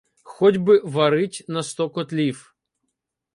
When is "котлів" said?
1.89-2.55